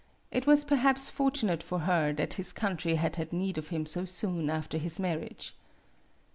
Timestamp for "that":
2.13-2.33